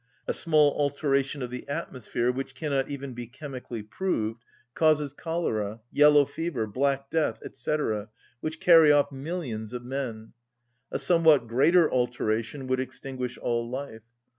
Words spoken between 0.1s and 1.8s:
A small alteration of the